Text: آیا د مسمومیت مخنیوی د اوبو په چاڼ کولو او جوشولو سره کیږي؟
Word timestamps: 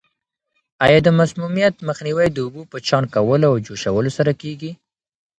آیا 0.85 0.99
د 1.03 1.09
مسمومیت 1.19 1.75
مخنیوی 1.87 2.27
د 2.31 2.37
اوبو 2.45 2.61
په 2.71 2.77
چاڼ 2.87 3.03
کولو 3.13 3.45
او 3.51 3.55
جوشولو 3.65 4.11
سره 4.17 4.31
کیږي؟ 4.41 4.71